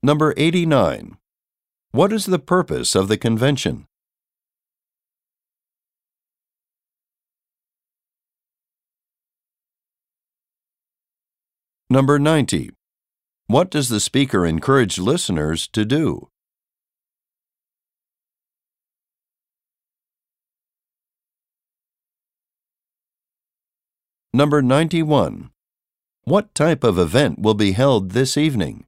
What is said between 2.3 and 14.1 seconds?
purpose of the convention? Number 90. What does the